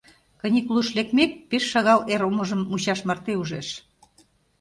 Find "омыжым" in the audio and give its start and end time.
2.29-2.61